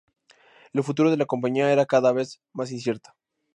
[0.73, 3.11] El futuro de la compañía era cada vez más incierto.